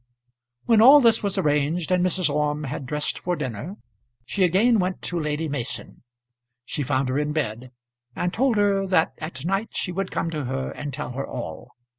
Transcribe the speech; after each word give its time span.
When 0.65 0.81
all 0.81 0.99
this 0.99 1.21
was 1.21 1.37
arranged 1.37 1.91
and 1.91 2.03
Mrs. 2.03 2.27
Orme 2.27 2.63
had 2.63 2.87
dressed 2.87 3.19
for 3.19 3.35
dinner, 3.35 3.75
she 4.25 4.43
again 4.43 4.79
went 4.79 5.03
to 5.03 5.19
Lady 5.19 5.47
Mason. 5.47 6.01
She 6.65 6.81
found 6.81 7.07
her 7.09 7.19
in 7.19 7.33
bed, 7.33 7.69
and 8.15 8.33
told 8.33 8.57
her 8.57 8.87
that 8.87 9.13
at 9.19 9.45
night 9.45 9.69
she 9.75 9.91
would 9.91 10.09
come 10.09 10.31
to 10.31 10.45
her 10.45 10.71
and 10.71 10.91
tell 10.91 11.11
her 11.11 11.27
all. 11.27 11.73